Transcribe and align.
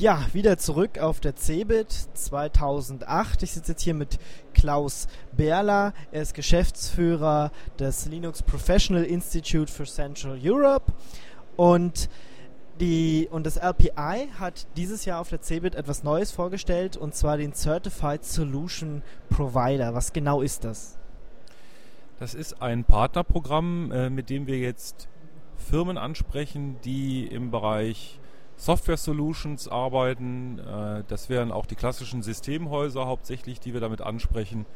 Ja, 0.00 0.24
wieder 0.32 0.56
zurück 0.56 0.98
auf 0.98 1.20
der 1.20 1.36
CeBIT 1.36 1.92
2008. 1.92 3.42
Ich 3.42 3.52
sitze 3.52 3.72
jetzt 3.72 3.82
hier 3.82 3.92
mit 3.92 4.18
Klaus 4.54 5.08
Berler. 5.32 5.92
Er 6.10 6.22
ist 6.22 6.32
Geschäftsführer 6.32 7.52
des 7.78 8.06
Linux 8.06 8.42
Professional 8.42 9.04
Institute 9.04 9.70
for 9.70 9.84
Central 9.84 10.38
Europe. 10.42 10.90
Und, 11.58 12.08
die, 12.80 13.28
und 13.30 13.44
das 13.44 13.58
LPI 13.58 14.30
hat 14.38 14.68
dieses 14.78 15.04
Jahr 15.04 15.20
auf 15.20 15.28
der 15.28 15.42
CeBIT 15.42 15.74
etwas 15.74 16.02
Neues 16.02 16.30
vorgestellt, 16.30 16.96
und 16.96 17.14
zwar 17.14 17.36
den 17.36 17.52
Certified 17.52 18.24
Solution 18.24 19.02
Provider. 19.28 19.92
Was 19.92 20.14
genau 20.14 20.40
ist 20.40 20.64
das? 20.64 20.96
Das 22.18 22.32
ist 22.32 22.62
ein 22.62 22.84
Partnerprogramm, 22.84 23.92
äh, 23.92 24.08
mit 24.08 24.30
dem 24.30 24.46
wir 24.46 24.56
jetzt 24.56 25.08
Firmen 25.58 25.98
ansprechen, 25.98 26.78
die 26.84 27.26
im 27.26 27.50
Bereich 27.50 28.18
Software 28.60 28.98
Solutions 28.98 29.68
arbeiten. 29.68 30.58
Äh, 30.58 31.02
das 31.08 31.30
wären 31.30 31.50
auch 31.50 31.64
die 31.64 31.76
klassischen 31.76 32.22
Systemhäuser 32.22 33.06
hauptsächlich, 33.06 33.58
die 33.58 33.72
wir 33.72 33.80
damit 33.80 34.02
ansprechen. 34.02 34.66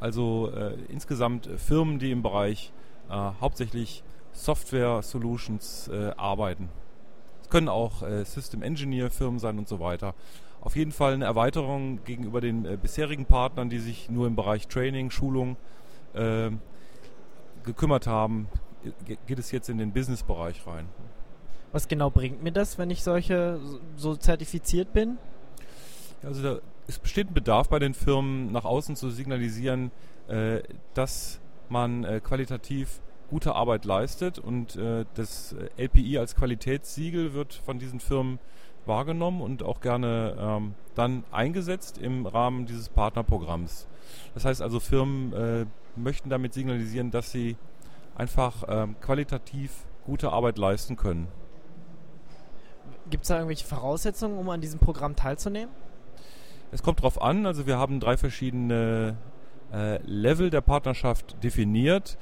Also 0.00 0.50
äh, 0.50 0.74
insgesamt 0.88 1.48
Firmen, 1.56 2.00
die 2.00 2.10
im 2.10 2.22
Bereich 2.22 2.72
äh, 3.08 3.12
hauptsächlich 3.40 4.02
Software 4.32 5.02
Solutions 5.02 5.86
äh, 5.86 6.10
arbeiten. 6.16 6.70
Es 7.42 7.50
können 7.50 7.68
auch 7.68 8.02
äh, 8.02 8.24
System 8.24 8.62
Engineer 8.62 9.12
Firmen 9.12 9.38
sein 9.38 9.58
und 9.58 9.68
so 9.68 9.78
weiter. 9.78 10.14
Auf 10.60 10.74
jeden 10.74 10.90
Fall 10.90 11.14
eine 11.14 11.24
Erweiterung 11.24 12.02
gegenüber 12.02 12.40
den 12.40 12.64
äh, 12.64 12.76
bisherigen 12.76 13.26
Partnern, 13.26 13.70
die 13.70 13.78
sich 13.78 14.10
nur 14.10 14.26
im 14.26 14.34
Bereich 14.34 14.66
Training, 14.66 15.10
Schulung 15.10 15.56
gekümmert 17.62 18.08
haben, 18.08 18.48
geht 19.26 19.38
es 19.38 19.52
jetzt 19.52 19.68
in 19.68 19.78
den 19.78 19.92
Business-Bereich 19.92 20.66
rein. 20.66 20.88
Was 21.72 21.86
genau 21.88 22.10
bringt 22.10 22.42
mir 22.42 22.52
das, 22.52 22.78
wenn 22.78 22.90
ich 22.90 23.02
solche 23.02 23.60
so 23.96 24.16
zertifiziert 24.16 24.92
bin? 24.92 25.18
Also 26.22 26.42
da, 26.42 26.58
es 26.88 26.98
besteht 26.98 27.30
ein 27.30 27.34
Bedarf 27.34 27.68
bei 27.68 27.78
den 27.78 27.94
Firmen, 27.94 28.50
nach 28.52 28.64
außen 28.64 28.96
zu 28.96 29.10
signalisieren, 29.10 29.92
äh, 30.28 30.60
dass 30.94 31.40
man 31.68 32.04
äh, 32.04 32.20
qualitativ 32.20 33.00
gute 33.30 33.54
Arbeit 33.54 33.84
leistet 33.84 34.40
und 34.40 34.74
äh, 34.74 35.04
das 35.14 35.54
LPI 35.76 36.18
als 36.18 36.34
Qualitätssiegel 36.34 37.32
wird 37.32 37.54
von 37.54 37.78
diesen 37.78 38.00
Firmen 38.00 38.40
wahrgenommen 38.86 39.40
und 39.40 39.62
auch 39.62 39.80
gerne 39.80 40.36
ähm, 40.38 40.74
dann 40.96 41.22
eingesetzt 41.30 41.98
im 41.98 42.26
Rahmen 42.26 42.66
dieses 42.66 42.88
Partnerprogramms. 42.88 43.86
Das 44.34 44.44
heißt 44.44 44.60
also, 44.60 44.80
Firmen 44.80 45.32
äh, 45.32 45.66
möchten 45.94 46.28
damit 46.28 46.54
signalisieren, 46.54 47.12
dass 47.12 47.30
sie 47.30 47.56
einfach 48.16 48.64
ähm, 48.68 48.96
qualitativ 49.00 49.70
gute 50.04 50.32
Arbeit 50.32 50.58
leisten 50.58 50.96
können. 50.96 51.28
Gibt 53.10 53.24
es 53.24 53.28
da 53.28 53.34
irgendwelche 53.34 53.66
Voraussetzungen, 53.66 54.38
um 54.38 54.48
an 54.48 54.60
diesem 54.60 54.78
Programm 54.78 55.16
teilzunehmen? 55.16 55.74
Es 56.72 56.82
kommt 56.82 57.00
darauf 57.00 57.20
an, 57.20 57.46
also 57.46 57.66
wir 57.66 57.76
haben 57.76 57.98
drei 57.98 58.16
verschiedene 58.16 59.16
äh, 59.72 60.00
Level 60.04 60.50
der 60.50 60.60
Partnerschaft 60.60 61.42
definiert. 61.42 62.16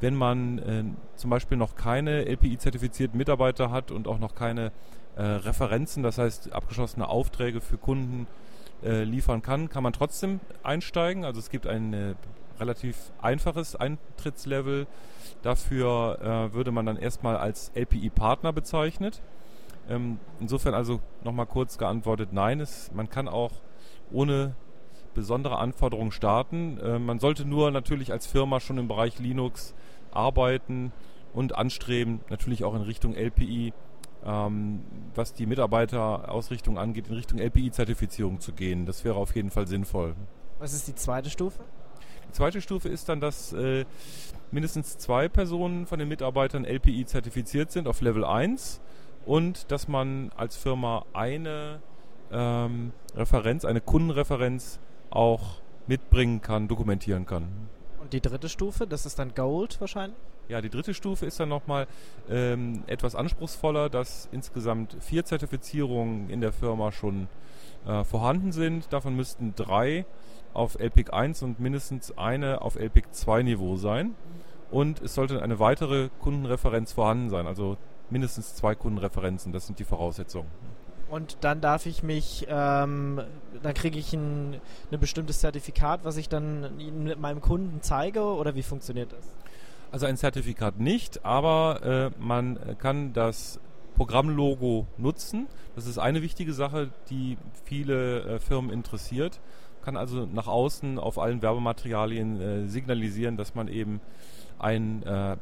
Wenn 0.00 0.14
man 0.14 0.58
äh, 0.58 0.84
zum 1.14 1.30
Beispiel 1.30 1.56
noch 1.56 1.76
keine 1.76 2.24
LPI-zertifizierten 2.24 3.16
Mitarbeiter 3.16 3.70
hat 3.70 3.92
und 3.92 4.08
auch 4.08 4.18
noch 4.18 4.34
keine 4.34 4.72
äh, 5.14 5.22
Referenzen, 5.22 6.02
das 6.02 6.18
heißt 6.18 6.52
abgeschlossene 6.52 7.08
Aufträge 7.08 7.60
für 7.60 7.78
Kunden 7.78 8.26
äh, 8.82 9.04
liefern 9.04 9.40
kann, 9.40 9.70
kann 9.70 9.82
man 9.82 9.92
trotzdem 9.92 10.40
einsteigen. 10.62 11.24
Also 11.24 11.38
es 11.38 11.48
gibt 11.48 11.66
ein 11.66 11.92
äh, 11.94 12.14
relativ 12.58 12.96
einfaches 13.22 13.76
Eintrittslevel. 13.76 14.86
Dafür 15.42 16.50
äh, 16.50 16.54
würde 16.54 16.72
man 16.72 16.84
dann 16.84 16.96
erstmal 16.96 17.36
als 17.36 17.70
LPI-Partner 17.74 18.52
bezeichnet. 18.52 19.22
Ähm, 19.88 20.18
insofern 20.40 20.74
also 20.74 21.00
nochmal 21.22 21.46
kurz 21.46 21.78
geantwortet, 21.78 22.30
nein, 22.32 22.60
es, 22.60 22.90
man 22.92 23.08
kann 23.08 23.28
auch 23.28 23.52
ohne 24.10 24.54
besondere 25.14 25.58
Anforderungen 25.58 26.12
starten. 26.12 26.78
Äh, 26.78 26.98
man 26.98 27.18
sollte 27.18 27.44
nur 27.44 27.70
natürlich 27.70 28.12
als 28.12 28.26
Firma 28.26 28.60
schon 28.60 28.78
im 28.78 28.88
Bereich 28.88 29.18
Linux 29.18 29.74
arbeiten 30.12 30.92
und 31.32 31.56
anstreben, 31.56 32.20
natürlich 32.30 32.64
auch 32.64 32.74
in 32.74 32.82
Richtung 32.82 33.14
LPI, 33.14 33.72
ähm, 34.24 34.82
was 35.14 35.34
die 35.34 35.46
Mitarbeiterausrichtung 35.46 36.78
angeht, 36.78 37.08
in 37.08 37.14
Richtung 37.14 37.38
LPI-Zertifizierung 37.38 38.40
zu 38.40 38.52
gehen. 38.52 38.86
Das 38.86 39.04
wäre 39.04 39.16
auf 39.16 39.34
jeden 39.34 39.50
Fall 39.50 39.66
sinnvoll. 39.66 40.14
Was 40.58 40.72
ist 40.72 40.88
die 40.88 40.94
zweite 40.94 41.30
Stufe? 41.30 41.60
Die 42.28 42.32
zweite 42.32 42.60
Stufe 42.60 42.88
ist 42.88 43.08
dann, 43.08 43.20
dass 43.20 43.52
äh, 43.52 43.84
mindestens 44.50 44.98
zwei 44.98 45.28
Personen 45.28 45.86
von 45.86 45.98
den 45.98 46.08
Mitarbeitern 46.08 46.64
LPI 46.64 47.06
zertifiziert 47.06 47.70
sind 47.70 47.88
auf 47.88 48.00
Level 48.00 48.24
1 48.24 48.80
und 49.26 49.70
dass 49.70 49.88
man 49.88 50.30
als 50.36 50.56
Firma 50.56 51.04
eine 51.12 51.80
ähm, 52.32 52.92
Referenz, 53.14 53.64
eine 53.64 53.80
Kundenreferenz 53.80 54.80
auch 55.10 55.60
mitbringen 55.86 56.40
kann, 56.40 56.68
dokumentieren 56.68 57.26
kann. 57.26 57.48
Und 58.00 58.12
die 58.12 58.20
dritte 58.20 58.48
Stufe, 58.48 58.86
das 58.86 59.04
ist 59.04 59.18
dann 59.18 59.34
Gold 59.34 59.80
wahrscheinlich? 59.80 60.18
Ja, 60.48 60.60
die 60.60 60.70
dritte 60.70 60.94
Stufe 60.94 61.26
ist 61.26 61.40
dann 61.40 61.48
nochmal 61.48 61.88
ähm, 62.30 62.84
etwas 62.86 63.16
anspruchsvoller, 63.16 63.88
dass 63.88 64.28
insgesamt 64.30 64.96
vier 65.00 65.24
Zertifizierungen 65.24 66.30
in 66.30 66.40
der 66.40 66.52
Firma 66.52 66.92
schon 66.92 67.26
äh, 67.84 68.04
vorhanden 68.04 68.52
sind. 68.52 68.92
Davon 68.92 69.16
müssten 69.16 69.54
drei 69.56 70.06
auf 70.54 70.78
LPIC 70.78 71.12
1 71.12 71.42
und 71.42 71.58
mindestens 71.58 72.16
eine 72.16 72.62
auf 72.62 72.76
LPIC 72.76 73.12
2 73.12 73.42
Niveau 73.42 73.76
sein. 73.76 74.14
Und 74.70 75.02
es 75.02 75.14
sollte 75.14 75.42
eine 75.42 75.58
weitere 75.58 76.10
Kundenreferenz 76.20 76.92
vorhanden 76.92 77.28
sein. 77.28 77.46
Also 77.48 77.76
mindestens 78.10 78.54
zwei 78.54 78.74
Kundenreferenzen, 78.74 79.52
das 79.52 79.66
sind 79.66 79.78
die 79.78 79.84
Voraussetzungen. 79.84 80.48
Und 81.08 81.38
dann 81.42 81.60
darf 81.60 81.86
ich 81.86 82.02
mich, 82.02 82.46
ähm, 82.48 83.20
dann 83.62 83.74
kriege 83.74 83.98
ich 83.98 84.12
ein, 84.12 84.60
ein 84.90 85.00
bestimmtes 85.00 85.40
Zertifikat, 85.40 86.04
was 86.04 86.16
ich 86.16 86.28
dann 86.28 86.72
meinem 87.20 87.40
Kunden 87.40 87.80
zeige 87.80 88.22
oder 88.22 88.54
wie 88.56 88.62
funktioniert 88.62 89.12
das? 89.12 89.34
Also 89.92 90.06
ein 90.06 90.16
Zertifikat 90.16 90.80
nicht, 90.80 91.24
aber 91.24 92.12
äh, 92.16 92.20
man 92.20 92.58
kann 92.78 93.12
das 93.12 93.60
Programmlogo 93.94 94.86
nutzen. 94.98 95.46
Das 95.74 95.86
ist 95.86 95.98
eine 95.98 96.22
wichtige 96.22 96.52
Sache, 96.52 96.90
die 97.08 97.38
viele 97.64 98.22
äh, 98.22 98.38
Firmen 98.40 98.70
interessiert. 98.70 99.40
Kann 99.84 99.96
also 99.96 100.26
nach 100.26 100.48
außen 100.48 100.98
auf 100.98 101.18
allen 101.18 101.40
Werbematerialien 101.40 102.40
äh, 102.40 102.68
signalisieren, 102.68 103.36
dass 103.36 103.54
man 103.54 103.68
eben 103.68 104.00
ein 104.58 105.04
äh, 105.04 105.36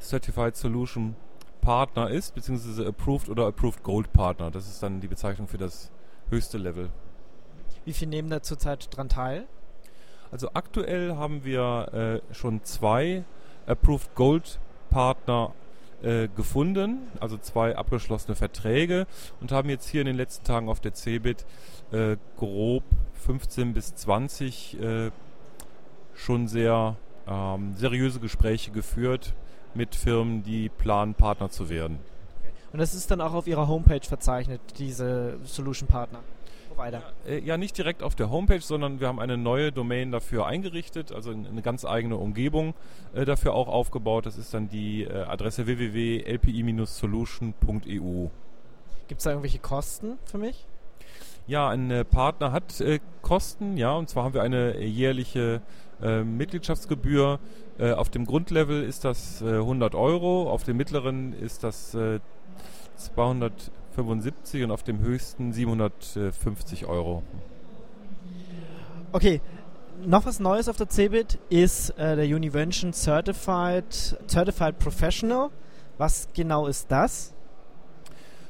Certified 0.00 0.56
Solution 0.56 1.14
Partner 1.60 2.10
ist, 2.10 2.34
beziehungsweise 2.34 2.86
Approved 2.86 3.28
oder 3.28 3.46
Approved 3.46 3.82
Gold 3.82 4.12
Partner. 4.12 4.50
Das 4.50 4.66
ist 4.68 4.82
dann 4.82 5.00
die 5.00 5.08
Bezeichnung 5.08 5.48
für 5.48 5.58
das 5.58 5.90
höchste 6.28 6.58
Level. 6.58 6.90
Wie 7.84 7.92
viele 7.92 8.10
nehmen 8.10 8.30
da 8.30 8.42
zurzeit 8.42 8.94
dran 8.94 9.08
teil? 9.08 9.46
Also 10.30 10.50
aktuell 10.54 11.16
haben 11.16 11.44
wir 11.44 12.22
äh, 12.30 12.34
schon 12.34 12.62
zwei 12.64 13.24
Approved 13.66 14.14
Gold 14.14 14.60
Partner 14.90 15.54
äh, 16.02 16.28
gefunden, 16.28 17.08
also 17.20 17.36
zwei 17.36 17.76
abgeschlossene 17.76 18.34
Verträge 18.34 19.06
und 19.40 19.52
haben 19.52 19.68
jetzt 19.68 19.88
hier 19.88 20.00
in 20.00 20.06
den 20.06 20.16
letzten 20.16 20.44
Tagen 20.44 20.68
auf 20.68 20.80
der 20.80 20.94
CeBIT 20.94 21.44
äh, 21.92 22.16
grob 22.36 22.84
15 23.14 23.74
bis 23.74 23.94
20 23.94 24.80
äh, 24.80 25.10
schon 26.14 26.48
sehr 26.48 26.96
ähm, 27.26 27.74
seriöse 27.76 28.20
Gespräche 28.20 28.70
geführt 28.70 29.34
mit 29.74 29.94
Firmen, 29.94 30.42
die 30.42 30.68
planen, 30.68 31.14
Partner 31.14 31.50
zu 31.50 31.68
werden. 31.68 31.98
Und 32.72 32.78
das 32.78 32.94
ist 32.94 33.10
dann 33.10 33.20
auch 33.20 33.34
auf 33.34 33.46
Ihrer 33.46 33.68
Homepage 33.68 34.06
verzeichnet, 34.06 34.60
diese 34.78 35.38
Solution 35.44 35.88
Partner. 35.88 36.20
Provider. 36.80 37.02
Äh, 37.26 37.40
ja, 37.40 37.56
nicht 37.56 37.76
direkt 37.76 38.00
auf 38.02 38.14
der 38.14 38.30
Homepage, 38.30 38.60
sondern 38.60 39.00
wir 39.00 39.08
haben 39.08 39.18
eine 39.20 39.36
neue 39.36 39.72
Domain 39.72 40.12
dafür 40.12 40.46
eingerichtet, 40.46 41.12
also 41.12 41.30
eine 41.30 41.62
ganz 41.62 41.84
eigene 41.84 42.16
Umgebung 42.16 42.74
äh, 43.14 43.24
dafür 43.24 43.54
auch 43.54 43.66
aufgebaut. 43.68 44.26
Das 44.26 44.38
ist 44.38 44.54
dann 44.54 44.68
die 44.68 45.02
äh, 45.04 45.24
Adresse 45.24 45.66
www.lpi-solution.eu. 45.66 48.28
Gibt 49.08 49.18
es 49.18 49.24
da 49.24 49.30
irgendwelche 49.30 49.58
Kosten 49.58 50.18
für 50.24 50.38
mich? 50.38 50.66
Ja, 51.46 51.68
ein 51.68 51.90
äh, 51.90 52.04
Partner 52.04 52.52
hat 52.52 52.80
äh, 52.80 53.00
Kosten, 53.22 53.76
ja, 53.76 53.92
und 53.92 54.08
zwar 54.08 54.24
haben 54.24 54.34
wir 54.34 54.42
eine 54.42 54.80
jährliche 54.80 55.60
äh, 56.02 56.22
Mitgliedschaftsgebühr. 56.22 57.38
Äh, 57.78 57.92
auf 57.92 58.10
dem 58.10 58.26
Grundlevel 58.26 58.82
ist 58.84 59.04
das 59.04 59.42
100 59.42 59.94
äh, 59.94 59.96
Euro, 59.96 60.50
auf 60.50 60.64
dem 60.64 60.76
mittleren 60.76 61.32
ist 61.32 61.64
das 61.64 61.96
275 62.96 64.64
und 64.64 64.70
auf 64.70 64.82
dem 64.82 65.00
höchsten 65.00 65.52
750 65.52 66.86
Euro. 66.86 67.22
Okay, 69.12 69.40
noch 70.06 70.24
was 70.24 70.40
Neues 70.40 70.68
auf 70.68 70.76
der 70.76 70.88
CeBIT 70.88 71.38
ist 71.48 71.90
äh, 71.98 72.16
der 72.16 72.24
Univention 72.24 72.92
Certified, 72.92 74.16
Certified 74.28 74.78
Professional. 74.78 75.50
Was 75.98 76.28
genau 76.32 76.66
ist 76.66 76.90
das? 76.90 77.34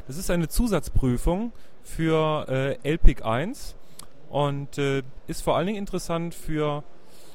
Das 0.06 0.17
ist 0.17 0.31
eine 0.31 0.49
Zusatzprüfung 0.49 1.52
für 1.82 2.47
äh, 2.49 2.93
LPIC 2.93 3.25
1 3.25 3.75
und 4.29 4.79
äh, 4.79 5.02
ist 5.26 5.43
vor 5.43 5.56
allen 5.56 5.67
Dingen 5.67 5.79
interessant 5.79 6.35
für 6.35 6.85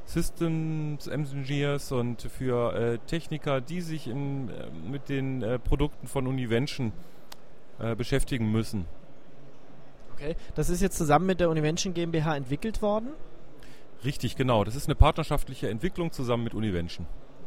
Systems 0.05 1.07
Engineers 1.07 1.91
und 1.91 2.21
für 2.21 2.73
äh, 2.73 2.97
Techniker, 3.07 3.61
die 3.61 3.81
sich 3.81 4.07
in, 4.07 4.49
äh, 4.49 4.69
mit 4.89 5.09
den 5.09 5.41
äh, 5.41 5.59
Produkten 5.59 6.07
von 6.07 6.27
Univention 6.27 6.93
äh, 7.79 7.95
beschäftigen 7.95 8.51
müssen. 8.51 8.85
Okay, 10.13 10.35
das 10.53 10.69
ist 10.69 10.81
jetzt 10.81 10.97
zusammen 10.97 11.25
mit 11.25 11.39
der 11.39 11.49
Univention 11.49 11.93
GmbH 11.93 12.37
entwickelt 12.37 12.81
worden? 12.81 13.09
Richtig, 14.05 14.35
genau. 14.35 14.63
Das 14.63 14.75
ist 14.75 14.87
eine 14.87 14.95
partnerschaftliche 14.95 15.69
Entwicklung 15.69 16.11
zusammen 16.11 16.45
mit 16.45 16.53
Univention. 16.53 17.05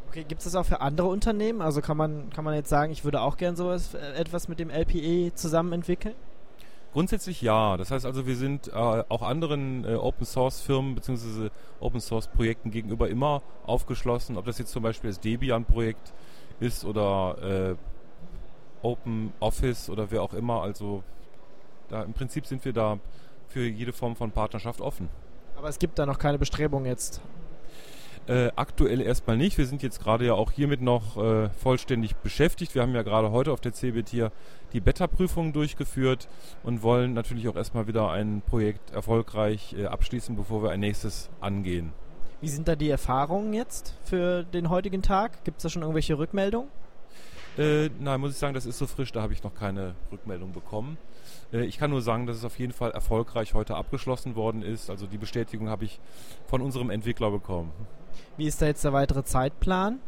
Okay, 0.09 0.23
gibt 0.23 0.41
es 0.41 0.45
das 0.45 0.55
auch 0.55 0.65
für 0.65 0.81
andere 0.81 1.07
Unternehmen? 1.07 1.61
Also 1.61 1.81
kann 1.81 1.95
man, 1.95 2.29
kann 2.31 2.43
man 2.43 2.53
jetzt 2.55 2.69
sagen, 2.69 2.91
ich 2.91 3.03
würde 3.03 3.21
auch 3.21 3.37
gern 3.37 3.55
sowas, 3.55 3.93
äh, 3.93 4.13
etwas 4.13 4.47
mit 4.47 4.59
dem 4.59 4.69
LPE 4.69 5.33
zusammen 5.33 5.71
entwickeln? 5.73 6.15
Grundsätzlich 6.93 7.41
ja. 7.41 7.77
Das 7.77 7.91
heißt 7.91 8.05
also, 8.05 8.25
wir 8.25 8.35
sind 8.35 8.67
äh, 8.67 8.71
auch 8.71 9.21
anderen 9.21 9.85
äh, 9.85 9.95
Open 9.95 10.25
Source 10.25 10.61
Firmen 10.61 10.95
bzw. 10.95 11.49
Open 11.79 12.01
Source 12.01 12.27
Projekten 12.27 12.71
gegenüber 12.71 13.09
immer 13.09 13.41
aufgeschlossen, 13.65 14.37
ob 14.37 14.45
das 14.45 14.57
jetzt 14.57 14.71
zum 14.71 14.83
Beispiel 14.83 15.09
das 15.09 15.19
Debian 15.19 15.65
Projekt 15.65 16.13
ist 16.59 16.85
oder 16.85 17.37
äh, 17.71 17.75
Open 18.81 19.33
Office 19.39 19.89
oder 19.89 20.09
wer 20.11 20.23
auch 20.23 20.33
immer. 20.33 20.61
Also 20.61 21.03
da, 21.89 22.03
im 22.03 22.13
Prinzip 22.13 22.45
sind 22.45 22.65
wir 22.65 22.73
da 22.73 22.99
für 23.47 23.67
jede 23.67 23.93
Form 23.93 24.15
von 24.15 24.31
Partnerschaft 24.31 24.81
offen. 24.81 25.09
Aber 25.55 25.67
es 25.67 25.79
gibt 25.79 25.99
da 25.99 26.05
noch 26.05 26.17
keine 26.17 26.39
Bestrebung 26.39 26.85
jetzt. 26.85 27.21
Äh, 28.27 28.51
aktuell 28.55 29.01
erstmal 29.01 29.37
nicht. 29.37 29.57
Wir 29.57 29.65
sind 29.65 29.81
jetzt 29.81 29.99
gerade 30.01 30.25
ja 30.25 30.33
auch 30.33 30.51
hiermit 30.51 30.81
noch 30.81 31.17
äh, 31.17 31.49
vollständig 31.49 32.15
beschäftigt. 32.17 32.75
Wir 32.75 32.83
haben 32.83 32.93
ja 32.93 33.01
gerade 33.01 33.31
heute 33.31 33.51
auf 33.51 33.59
der 33.59 33.73
CeBIT 33.73 34.09
hier 34.09 34.31
die 34.73 34.79
Beta-Prüfung 34.79 35.51
durchgeführt 35.51 36.27
und 36.63 36.83
wollen 36.83 37.13
natürlich 37.13 37.47
auch 37.47 37.55
erstmal 37.55 37.87
wieder 37.87 38.11
ein 38.11 38.43
Projekt 38.45 38.91
erfolgreich 38.91 39.73
äh, 39.77 39.85
abschließen, 39.85 40.35
bevor 40.35 40.61
wir 40.61 40.69
ein 40.69 40.79
nächstes 40.79 41.29
angehen. 41.41 41.91
Wie 42.41 42.49
sind 42.49 42.67
da 42.67 42.75
die 42.75 42.89
Erfahrungen 42.89 43.53
jetzt 43.53 43.95
für 44.05 44.43
den 44.43 44.69
heutigen 44.69 45.01
Tag? 45.01 45.43
Gibt 45.43 45.57
es 45.57 45.63
da 45.63 45.69
schon 45.69 45.81
irgendwelche 45.81 46.17
Rückmeldungen? 46.17 46.69
Äh, 47.57 47.89
nein, 47.99 48.21
muss 48.21 48.31
ich 48.31 48.37
sagen, 48.37 48.53
das 48.53 48.65
ist 48.65 48.77
so 48.77 48.87
frisch, 48.87 49.11
da 49.11 49.21
habe 49.21 49.33
ich 49.33 49.43
noch 49.43 49.53
keine 49.53 49.95
Rückmeldung 50.11 50.53
bekommen. 50.53 50.97
Äh, 51.51 51.65
ich 51.65 51.77
kann 51.77 51.89
nur 51.89 52.01
sagen, 52.01 52.25
dass 52.25 52.37
es 52.37 52.45
auf 52.45 52.57
jeden 52.57 52.71
Fall 52.71 52.91
erfolgreich 52.91 53.53
heute 53.53 53.75
abgeschlossen 53.75 54.35
worden 54.35 54.61
ist. 54.61 54.89
Also 54.89 55.07
die 55.07 55.17
Bestätigung 55.17 55.67
habe 55.67 55.85
ich 55.85 55.99
von 56.47 56.61
unserem 56.61 56.89
Entwickler 56.89 57.31
bekommen. 57.31 57.71
Wie 58.37 58.47
ist 58.47 58.61
da 58.61 58.67
jetzt 58.67 58.83
der 58.83 58.93
weitere 58.93 59.23
Zeitplan? 59.23 59.99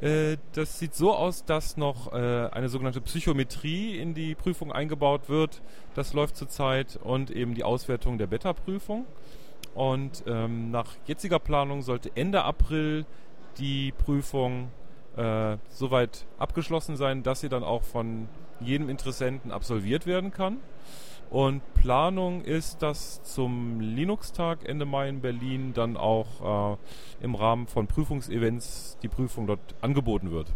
Äh, 0.00 0.38
das 0.52 0.78
sieht 0.78 0.94
so 0.94 1.14
aus, 1.14 1.44
dass 1.44 1.76
noch 1.76 2.12
äh, 2.12 2.16
eine 2.16 2.68
sogenannte 2.68 3.00
Psychometrie 3.00 3.98
in 3.98 4.14
die 4.14 4.34
Prüfung 4.34 4.72
eingebaut 4.72 5.28
wird. 5.28 5.60
Das 5.94 6.12
läuft 6.14 6.36
zurzeit 6.36 6.98
und 7.02 7.30
eben 7.30 7.54
die 7.54 7.64
Auswertung 7.64 8.16
der 8.18 8.26
Beta-Prüfung. 8.26 9.04
Und 9.74 10.24
ähm, 10.26 10.70
nach 10.70 10.96
jetziger 11.06 11.38
Planung 11.38 11.82
sollte 11.82 12.10
Ende 12.14 12.42
April 12.44 13.04
die 13.58 13.92
Prüfung 13.92 14.70
äh, 15.16 15.58
soweit 15.68 16.26
abgeschlossen 16.38 16.96
sein, 16.96 17.22
dass 17.22 17.40
sie 17.40 17.48
dann 17.48 17.62
auch 17.62 17.82
von 17.82 18.28
jedem 18.60 18.88
Interessenten 18.88 19.52
absolviert 19.52 20.06
werden 20.06 20.32
kann. 20.32 20.58
Und 21.30 21.62
Planung 21.74 22.42
ist, 22.42 22.82
dass 22.82 23.22
zum 23.22 23.80
Linux-Tag 23.80 24.68
Ende 24.68 24.84
Mai 24.84 25.08
in 25.08 25.20
Berlin 25.20 25.72
dann 25.72 25.96
auch 25.96 26.74
äh, 26.74 27.24
im 27.24 27.36
Rahmen 27.36 27.68
von 27.68 27.86
Prüfungsevents 27.86 28.98
die 29.02 29.08
Prüfung 29.08 29.46
dort 29.46 29.60
angeboten 29.80 30.32
wird. 30.32 30.52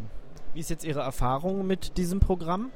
Wie 0.53 0.61
ist 0.61 0.71
jetzt 0.71 0.85
Ihre 0.85 1.01
Erfahrung 1.01 1.65
mit 1.67 1.97
diesem 1.97 2.19
Programm? 2.19 2.71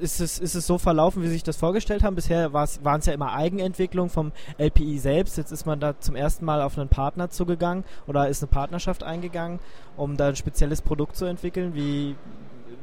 Ist 0.00 0.20
es, 0.20 0.38
ist 0.38 0.54
es 0.54 0.66
so 0.66 0.78
verlaufen, 0.78 1.22
wie 1.22 1.26
Sie 1.26 1.34
sich 1.34 1.42
das 1.42 1.56
vorgestellt 1.58 2.02
haben? 2.02 2.16
Bisher 2.16 2.52
waren 2.54 2.98
es 2.98 3.06
ja 3.06 3.12
immer 3.12 3.32
Eigenentwicklung 3.32 4.08
vom 4.08 4.32
LPI 4.58 4.98
selbst. 4.98 5.36
Jetzt 5.36 5.52
ist 5.52 5.66
man 5.66 5.78
da 5.78 5.98
zum 5.98 6.16
ersten 6.16 6.44
Mal 6.44 6.62
auf 6.62 6.78
einen 6.78 6.88
Partner 6.88 7.28
zugegangen 7.28 7.84
oder 8.06 8.28
ist 8.28 8.42
eine 8.42 8.50
Partnerschaft 8.50 9.02
eingegangen, 9.02 9.58
um 9.96 10.16
da 10.16 10.28
ein 10.28 10.36
spezielles 10.36 10.80
Produkt 10.80 11.16
zu 11.16 11.26
entwickeln. 11.26 11.74
Wie, 11.74 12.16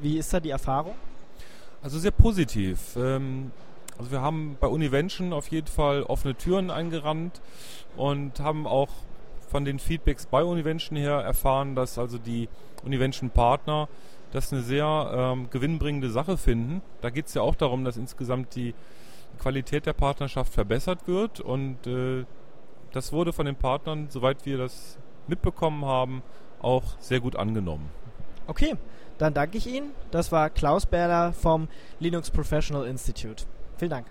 wie 0.02 0.18
ist 0.18 0.32
da 0.32 0.40
die 0.40 0.52
Erfahrung? 0.52 0.94
Also 1.84 2.00
sehr 2.00 2.12
positiv. 2.12 2.96
Ähm, 2.96 3.52
also 3.98 4.12
wir 4.12 4.22
haben 4.22 4.57
bei 4.60 4.68
Univention 4.68 5.34
auf 5.34 5.50
jeden 5.50 5.68
Fall 5.68 6.04
offene 6.04 6.36
Türen 6.36 6.72
eingerannt 6.72 7.42
und 7.95 8.40
haben 8.40 8.66
auch 8.68 8.90
von 9.48 9.66
den 9.66 9.80
Feedbacks 9.80 10.25
bei 10.25 10.44
Univention 10.44 10.98
her 10.98 11.13
erfahren, 11.13 11.75
dass 11.75 11.98
also 11.98 12.18
die 12.18 12.50
Univention-Partner 12.84 13.88
das 14.31 14.51
eine 14.51 14.63
sehr 14.63 15.12
ähm, 15.16 15.50
gewinnbringende 15.51 16.10
Sache 16.10 16.38
finden. 16.38 16.81
Da 17.01 17.12
geht 17.12 17.28
es 17.28 17.36
ja 17.36 17.44
auch 17.44 17.56
darum, 17.56 17.86
dass 17.86 17.98
insgesamt 17.98 18.56
die 18.56 18.74
Qualität 19.40 19.86
der 19.86 19.94
Partnerschaft 19.94 20.51
verbessert 20.54 21.07
wird 21.07 21.40
und 21.40 21.86
äh, 21.86 22.25
das 22.92 23.12
wurde 23.12 23.34
von 23.34 23.45
den 23.45 23.56
Partnern, 23.56 24.07
soweit 24.10 24.45
wir 24.45 24.57
das 24.57 24.98
mitbekommen 25.28 25.86
haben, 25.86 26.24
auch 26.62 26.84
sehr 27.00 27.19
gut 27.19 27.36
angenommen. 27.36 27.90
Okay, 28.48 28.75
dann 29.18 29.34
danke 29.34 29.57
ich 29.57 29.68
Ihnen. 29.68 29.92
Das 30.12 30.31
war 30.31 30.50
Klaus 30.50 30.86
Berler 30.86 31.34
vom 31.34 31.68
Linux 32.00 32.30
Professional 32.30 32.86
Institute. 32.86 33.45
Vielen 33.83 33.89
Dank. 33.89 34.07